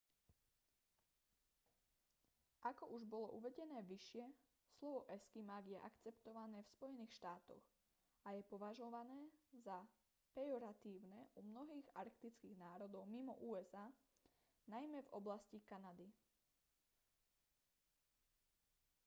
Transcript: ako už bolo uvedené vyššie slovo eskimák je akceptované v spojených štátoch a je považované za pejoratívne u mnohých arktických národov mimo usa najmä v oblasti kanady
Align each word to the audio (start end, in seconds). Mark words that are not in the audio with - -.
ako 2.69 2.83
už 2.97 3.03
bolo 3.13 3.27
uvedené 3.37 3.79
vyššie 3.93 4.25
slovo 4.81 5.01
eskimák 5.17 5.61
je 5.73 5.77
akceptované 5.89 6.59
v 6.65 6.73
spojených 6.73 7.13
štátoch 7.21 7.65
a 8.25 8.33
je 8.37 8.41
považované 8.53 9.19
za 9.65 9.77
pejoratívne 10.35 11.19
u 11.39 11.45
mnohých 11.51 11.85
arktických 12.03 12.55
národov 12.65 13.03
mimo 13.15 13.33
usa 13.53 13.85
najmä 14.73 14.99
v 15.05 15.13
oblasti 15.19 15.57
kanady 15.69 16.07